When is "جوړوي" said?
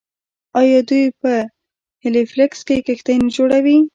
3.35-3.77